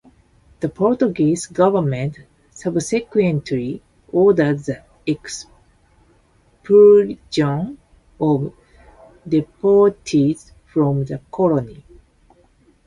The 0.61 0.69
Portuguese 0.69 1.45
government 1.45 2.17
subsequently 2.49 3.83
ordered 4.11 4.57
the 4.61 4.81
expulsion 5.05 7.17
of 8.19 8.51
deportees 9.29 10.53
from 10.65 11.05
the 11.05 11.21
colony. 11.31 11.85